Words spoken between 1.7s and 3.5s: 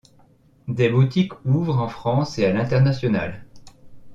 en France et à l’international.